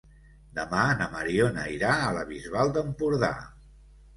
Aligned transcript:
Demà 0.59 0.85
na 1.01 1.07
Mariona 1.15 1.65
irà 1.75 1.91
a 1.99 2.09
la 2.17 2.25
Bisbal 2.33 2.73
d'Empordà. 2.79 3.31